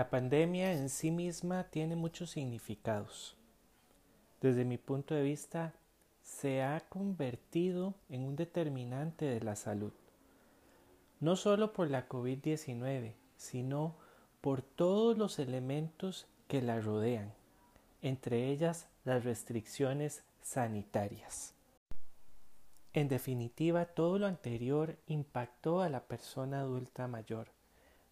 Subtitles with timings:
[0.00, 3.36] La pandemia en sí misma tiene muchos significados.
[4.40, 5.74] Desde mi punto de vista,
[6.22, 9.92] se ha convertido en un determinante de la salud,
[11.20, 13.94] no solo por la COVID-19, sino
[14.40, 17.34] por todos los elementos que la rodean,
[18.00, 21.52] entre ellas las restricciones sanitarias.
[22.94, 27.59] En definitiva, todo lo anterior impactó a la persona adulta mayor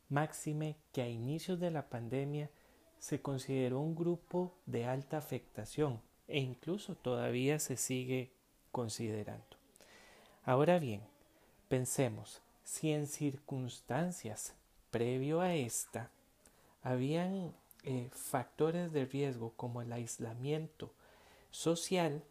[0.08, 2.50] máxime que a inicios de la pandemia
[2.98, 8.32] se consideró un grupo de alta afectación e incluso todavía se sigue
[8.72, 9.56] considerando.
[10.44, 11.02] Ahora bien,
[11.68, 14.54] pensemos si en circunstancias
[14.90, 16.10] previo a esta
[16.82, 20.92] habían eh, factores de riesgo como el aislamiento
[21.50, 22.22] social,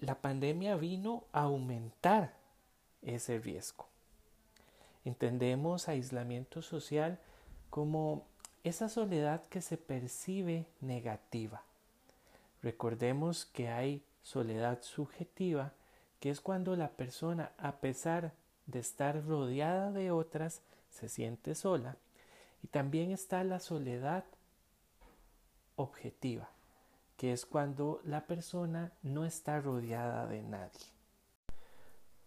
[0.00, 2.34] la pandemia vino a aumentar
[3.02, 3.91] ese riesgo.
[5.04, 7.18] Entendemos aislamiento social
[7.70, 8.24] como
[8.64, 11.62] esa soledad que se percibe negativa.
[12.62, 15.72] Recordemos que hay soledad subjetiva,
[16.20, 18.32] que es cuando la persona, a pesar
[18.66, 21.96] de estar rodeada de otras, se siente sola.
[22.62, 24.24] Y también está la soledad
[25.74, 26.48] objetiva,
[27.16, 30.86] que es cuando la persona no está rodeada de nadie.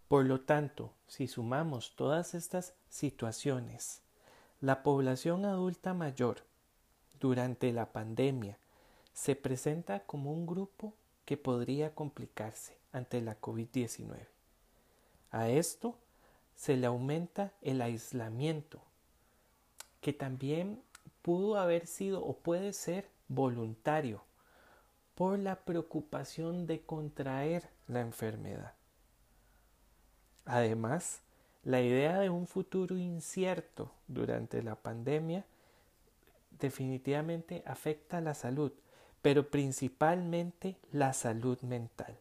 [0.07, 4.01] Por lo tanto, si sumamos todas estas situaciones,
[4.61, 6.43] la población adulta mayor
[7.19, 8.59] durante la pandemia
[9.13, 10.93] se presenta como un grupo
[11.25, 14.27] que podría complicarse ante la COVID-19.
[15.31, 15.97] A esto
[16.55, 18.81] se le aumenta el aislamiento,
[20.01, 20.83] que también
[21.23, 24.21] pudo haber sido o puede ser voluntario
[25.15, 28.74] por la preocupación de contraer la enfermedad.
[30.45, 31.21] Además,
[31.63, 35.45] la idea de un futuro incierto durante la pandemia
[36.59, 38.71] definitivamente afecta la salud,
[39.21, 42.17] pero principalmente la salud mental,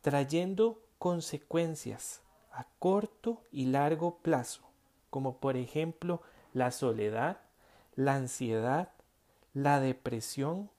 [0.00, 2.22] trayendo consecuencias
[2.52, 4.62] a corto y largo plazo,
[5.10, 6.22] como por ejemplo
[6.52, 7.40] la soledad,
[7.96, 8.90] la ansiedad,
[9.52, 10.70] la depresión,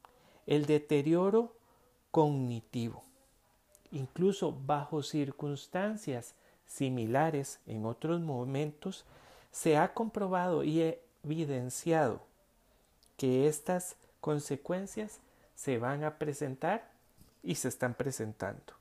[0.47, 1.55] el deterioro
[2.11, 3.03] cognitivo.
[3.91, 6.35] Incluso bajo circunstancias
[6.71, 9.05] similares en otros momentos,
[9.51, 12.25] se ha comprobado y evidenciado
[13.17, 15.19] que estas consecuencias
[15.53, 16.89] se van a presentar
[17.43, 18.73] y se están presentando.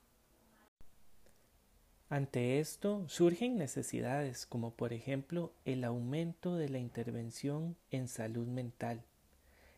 [2.09, 9.03] Ante esto surgen necesidades como por ejemplo el aumento de la intervención en salud mental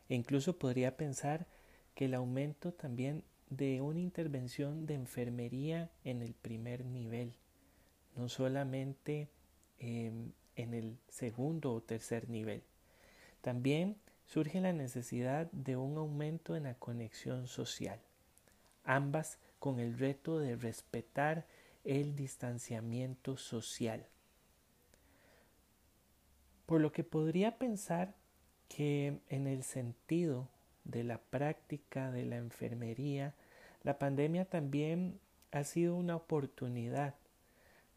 [0.09, 1.47] e incluso podría pensar
[1.95, 7.35] que el aumento también de una intervención de enfermería en el primer nivel
[8.16, 9.29] no solamente
[9.79, 12.63] em, en el segundo o tercer nivel.
[13.41, 18.00] También surge la necesidad de un aumento en la conexión social,
[18.84, 21.46] ambas con el reto de respetar
[21.84, 24.06] el distanciamiento social.
[26.66, 28.16] Por lo que podría pensar
[28.69, 30.47] que en el sentido
[30.85, 33.35] de la práctica de la enfermería,
[33.84, 35.19] la pandemia también
[35.51, 37.16] ha sido una oportunidad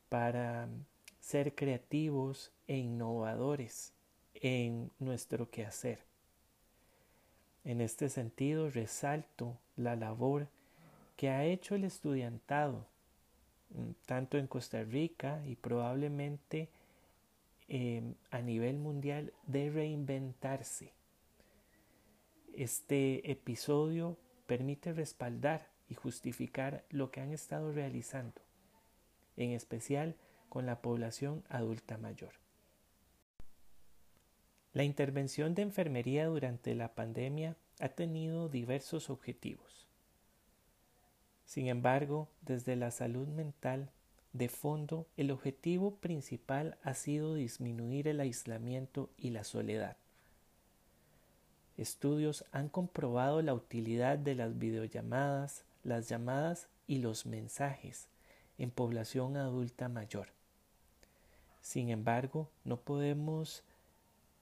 [0.09, 0.69] para
[1.21, 3.93] ser creativos e innovadores
[4.34, 6.05] en nuestro quehacer.
[7.65, 10.49] En este sentido, resalto la labor
[11.16, 12.87] que ha hecho el estudiantado,
[13.71, 16.69] mm, tanto en Costa Rica y probablemente
[17.69, 20.93] em, a nivel mundial, de reinventarse.
[22.55, 24.16] Este episodio
[24.47, 28.46] permite respaldar y justificar lo que han estado realizando
[29.36, 30.16] en especial
[30.48, 32.32] con la población adulta mayor.
[34.72, 39.86] La intervención de enfermería durante la pandemia ha tenido diversos objetivos.
[41.44, 43.91] Sin embargo, desde la salud mental,
[44.32, 49.97] de fondo, el objetivo principal ha sido disminuir el aislamiento y la soledad.
[51.78, 58.09] Estudios han comprobado la utilidad de las videollamadas, las llamadas y los mensajes
[58.58, 60.28] en población adulta mayor.
[61.60, 63.62] Sin embargo, no podemos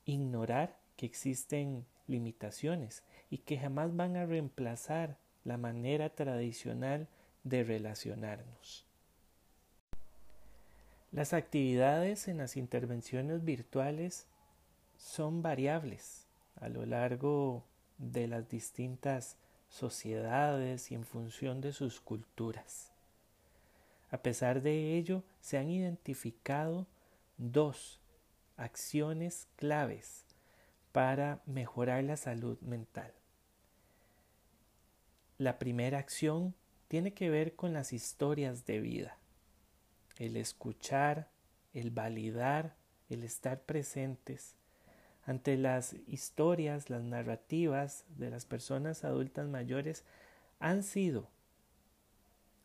[0.04, 7.08] ignorar que existen limitaciones y que jamás van a reemplazar la manera tradicional
[7.42, 8.86] de relacionarnos.
[11.12, 14.26] Las actividades en las intervenciones virtuales
[14.96, 16.26] son variables
[16.60, 17.64] a lo largo
[17.98, 19.36] de las distintas
[19.68, 22.93] sociedades y en función de sus culturas.
[24.14, 26.86] A pesar de ello, se han identificado
[27.36, 28.00] dos
[28.56, 30.24] acciones claves
[30.92, 33.12] para mejorar la salud mental.
[35.36, 36.54] La primera acción
[36.86, 39.18] tiene que ver con las historias de vida,
[40.18, 41.28] el escuchar,
[41.72, 42.76] el validar,
[43.08, 44.54] el estar presentes
[45.26, 50.04] ante las historias, las narrativas de las personas adultas mayores
[50.60, 51.33] han sido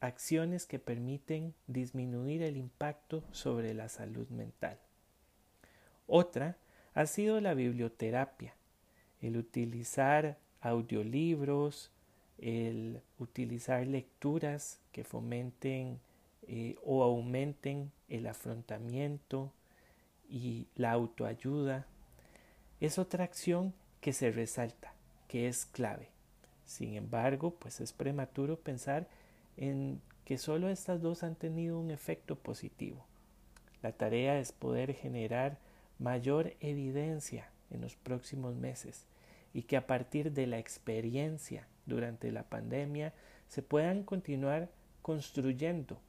[0.01, 4.79] acciones que permiten disminuir el impacto sobre la salud mental.
[6.07, 6.57] Otra
[6.93, 8.55] ha sido la biblioterapia,
[9.21, 11.91] el utilizar audiolibros,
[12.37, 15.99] el utilizar lecturas que fomenten
[16.47, 19.51] eh, o aumenten el afrontamiento
[20.29, 21.85] y la autoayuda,
[22.79, 24.93] es otra acción que se resalta,
[25.27, 26.09] que es clave.
[26.65, 29.07] Sin embargo, pues es prematuro pensar
[29.59, 33.05] en que solo estas dos han tenido un efecto positivo.
[33.83, 35.57] La tarea es poder generar
[35.99, 39.05] mayor evidencia en los próximos meses
[39.53, 43.13] y que a partir de la experiencia durante la pandemia
[43.47, 44.69] se puedan continuar
[45.01, 45.99] construyendo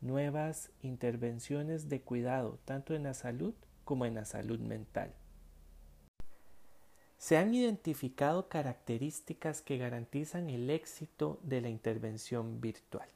[0.00, 3.54] nuevas intervenciones de cuidado tanto en la salud
[3.84, 5.12] como en la salud mental.
[7.18, 13.08] Se han identificado características que garantizan el éxito de la intervención virtual.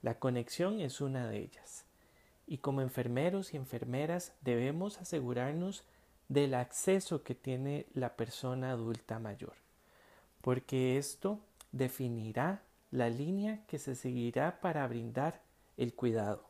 [0.00, 1.84] La conexión es una de ellas
[2.46, 5.84] y como enfermeros y enfermeras debemos asegurarnos
[6.28, 9.54] del acceso que tiene la persona adulta mayor,
[10.40, 11.38] porque esto
[11.70, 15.42] definirá la línea que se seguirá para brindar
[15.76, 16.48] el cuidado.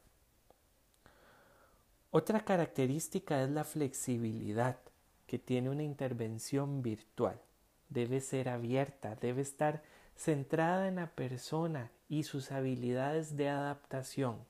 [2.11, 4.79] Otra característica es la flexibilidad
[5.33, 7.41] que tiene una intervención virtual.
[7.89, 9.83] Debe ser abierta, debe estar
[10.15, 14.45] centrada en la persona y sus habilidades de adaptación.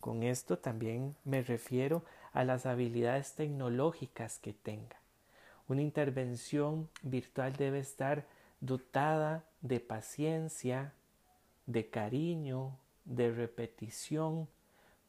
[0.00, 2.04] Con esto también me refiero
[2.34, 5.00] a las habilidades tecnológicas que tenga.
[5.66, 8.26] Una intervención virtual debe estar
[8.60, 10.92] dotada de paciencia,
[11.64, 12.76] de cariño,
[13.06, 14.46] de repetición,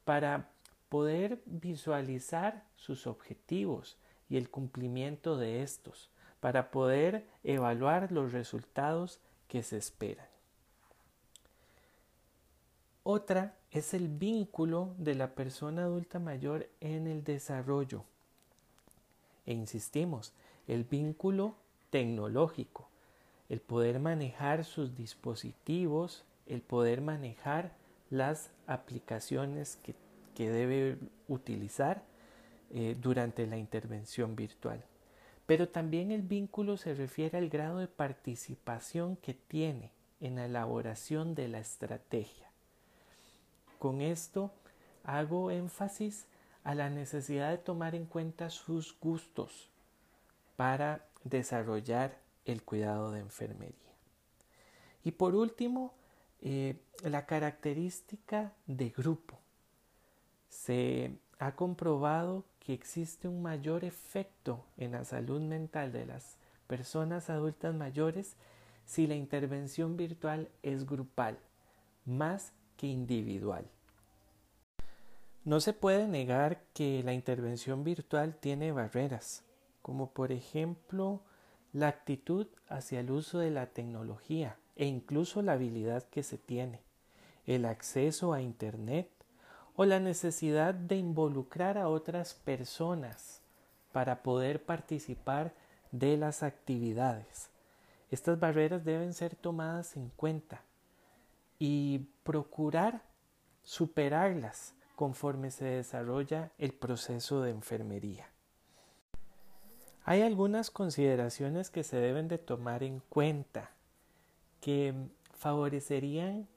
[0.06, 0.48] para
[0.88, 3.98] poder visualizar sus objetivos
[4.34, 6.10] y el cumplimiento de estos,
[6.40, 10.26] para poder evaluar los resultados que se esperan.
[13.04, 18.06] Otra es el vínculo de la persona adulta mayor en el desarrollo.
[19.46, 20.34] E insistimos,
[20.68, 21.54] el vínculo
[21.92, 22.90] tecnológico,
[23.50, 27.76] el poder manejar sus dispositivos, el poder manejar
[28.10, 29.94] las aplicaciones que,
[30.36, 30.98] debe
[31.28, 32.02] utilizar
[32.74, 34.84] eh, durante la intervención virtual.
[35.46, 39.92] Pero también el vínculo se refiere al grado de participación que tiene
[40.22, 42.50] en la elaboración de la estrategia.
[43.78, 44.52] Con esto
[45.04, 46.26] hago énfasis
[46.64, 49.70] a la necesidad de tomar en cuenta sus gustos
[50.56, 53.76] para desarrollar el cuidado de enfermería.
[55.04, 55.94] Y por último,
[56.42, 59.38] eh, la característica de grupo.
[60.50, 66.38] Se ha comprobado que existe un mayor efecto en la salud mental de las
[66.68, 68.36] personas adultas mayores
[68.86, 71.38] si la intervención virtual es grupal,
[72.06, 72.54] más
[72.88, 73.66] individual.
[75.46, 79.44] No se puede negar que la intervención virtual tiene barreras,
[79.82, 81.22] como por ejemplo
[81.74, 86.82] la actitud hacia el uso de la tecnología e incluso la habilidad que se tiene,
[87.46, 89.10] el acceso a Internet
[89.76, 93.42] o la necesidad de involucrar a otras personas
[93.92, 95.54] para poder participar
[95.92, 97.50] de las actividades.
[98.12, 100.62] Estas barreras deben ser tomadas en cuenta
[101.58, 103.02] y procurar
[103.64, 108.28] superarlas conforme se desarrolla el proceso de enfermería.
[110.06, 113.72] Hay algunas consideraciones que se deben de tomar en cuenta
[114.60, 114.94] que
[115.38, 116.48] favorecerían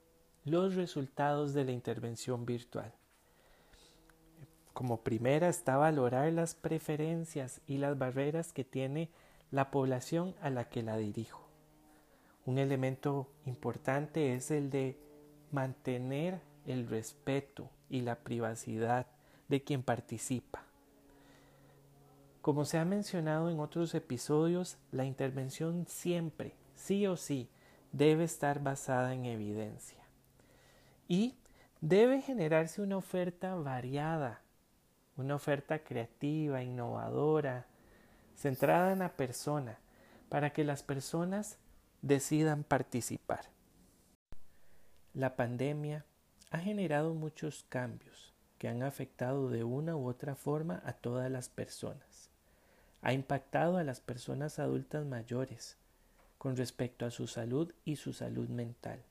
[0.43, 2.93] los resultados de la intervención virtual.
[4.77, 9.09] Como primera está valorar las preferencias y las barreras que tiene
[9.49, 11.41] la población a la que la dirijo.
[12.45, 14.95] Un elemento importante es el de
[15.51, 19.07] mantener el respeto y la privacidad
[19.47, 20.63] de quien participa.
[22.43, 27.49] Como se ha mencionado en otros episodios, la intervención siempre, sí o sí,
[27.93, 30.03] debe estar basada en evidencia.
[31.07, 31.33] Y
[31.81, 34.43] debe generarse una oferta variada,
[35.17, 37.65] una oferta creativa, innovadora,
[38.35, 39.79] centrada en la persona,
[40.29, 41.57] para que las personas
[42.01, 43.49] decidan participar.
[45.13, 46.05] La pandemia
[46.51, 51.49] ha generado muchos cambios que han afectado de una u otra forma a todas las
[51.49, 52.29] personas.
[53.01, 55.77] ha impactado a las personas adultas mayores
[56.37, 59.03] con respecto a su salud y su salud mental.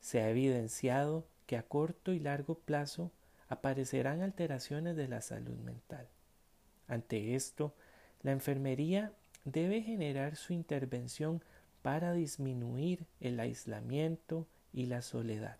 [0.00, 3.10] Se ha evidenciado que a corto y largo plazo
[3.50, 6.08] aparecerán alteraciones de la salud mental.
[6.86, 7.74] Ante esto,
[8.22, 9.12] la enfermería
[9.44, 11.42] debe generar su intervención
[11.82, 15.58] para disminuir el aislamiento y la soledad.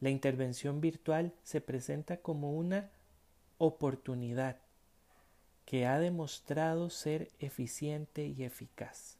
[0.00, 2.90] La intervención virtual se presenta como una
[3.58, 4.58] oportunidad
[5.64, 9.16] que ha demostrado ser eficiente y eficaz.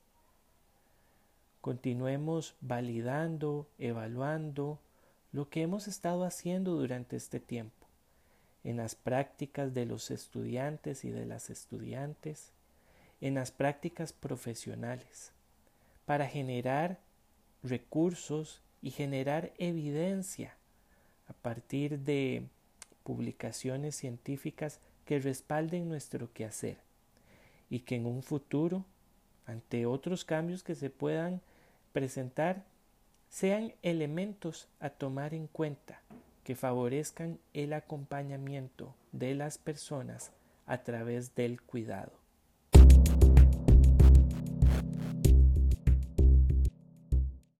[1.60, 4.80] Continuemos validando, evaluando
[5.36, 7.86] lo que hemos estado haciendo durante este tiempo,
[8.64, 12.52] en las prácticas de los estudiantes y de las estudiantes,
[13.20, 15.32] en las prácticas profesionales,
[16.06, 17.00] para generar
[17.62, 20.56] recursos y generar evidencia
[21.28, 22.46] a partir de
[23.02, 26.78] publicaciones científicas que respalden nuestro quehacer
[27.68, 28.86] y que en un futuro,
[29.44, 31.42] ante otros cambios que se puedan
[31.92, 32.64] presentar,
[33.38, 36.00] sean elementos a tomar en cuenta
[36.42, 40.32] que favorezcan el acompañamiento de las personas
[40.64, 42.12] a través del cuidado.